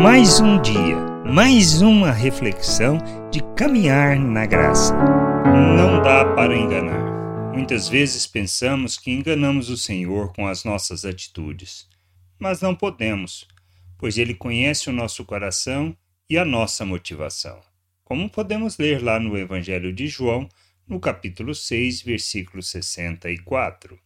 [0.00, 0.96] Mais um dia,
[1.26, 2.98] mais uma reflexão
[3.32, 4.94] de caminhar na graça.
[5.44, 7.52] Não dá para enganar.
[7.52, 11.88] Muitas vezes pensamos que enganamos o Senhor com as nossas atitudes,
[12.38, 13.48] mas não podemos,
[13.98, 15.96] pois Ele conhece o nosso coração
[16.30, 17.60] e a nossa motivação.
[18.04, 20.48] Como podemos ler lá no Evangelho de João,
[20.86, 23.98] no capítulo 6, versículo 64.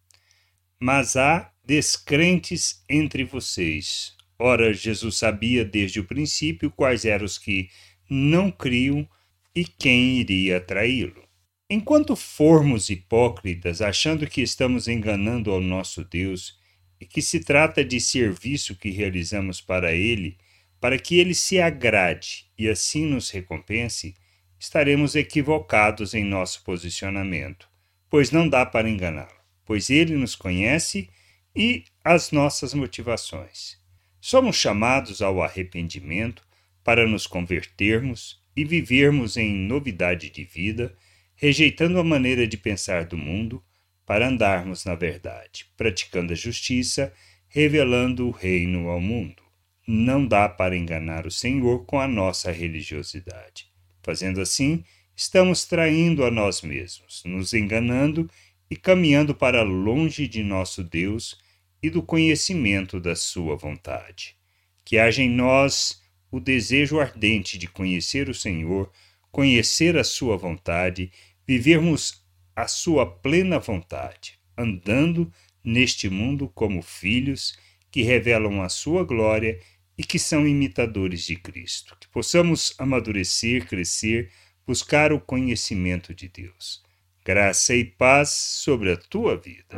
[0.81, 4.17] Mas há descrentes entre vocês.
[4.39, 7.69] Ora, Jesus sabia desde o princípio quais eram os que
[8.09, 9.09] não criam
[9.55, 11.23] e quem iria traí-lo.
[11.69, 16.59] Enquanto formos hipócritas, achando que estamos enganando ao nosso Deus
[17.01, 20.37] e que se trata de serviço que realizamos para Ele,
[20.81, 24.15] para que Ele se agrade e assim nos recompense,
[24.59, 27.69] estaremos equivocados em nosso posicionamento,
[28.11, 31.09] pois não dá para enganá-lo, pois Ele nos conhece
[31.57, 33.82] e as nossas motivações.
[34.25, 36.47] Somos chamados ao arrependimento
[36.85, 40.95] para nos convertermos e vivermos em novidade de vida,
[41.35, 43.61] rejeitando a maneira de pensar do mundo
[44.07, 47.13] para andarmos na verdade, praticando a justiça,
[47.49, 49.43] revelando o reino ao mundo.
[49.89, 53.67] Não dá para enganar o Senhor com a nossa religiosidade.
[54.05, 54.85] Fazendo assim,
[55.17, 58.31] estamos traindo a nós mesmos, nos enganando
[58.71, 61.42] e caminhando para longe de nosso Deus
[61.83, 64.37] e do conhecimento da Sua vontade.
[64.85, 68.91] Que haja em nós o desejo ardente de conhecer o Senhor,
[69.31, 71.11] conhecer a Sua vontade,
[71.47, 72.23] vivermos
[72.55, 75.33] a Sua plena vontade, andando
[75.65, 77.59] neste mundo como filhos
[77.91, 79.59] que revelam a Sua glória
[79.97, 81.97] e que são imitadores de Cristo.
[82.01, 84.31] Que possamos amadurecer, crescer,
[84.67, 86.83] buscar o conhecimento de Deus.
[87.25, 89.77] Graça e paz sobre a tua vida.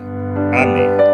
[0.52, 1.13] Amém.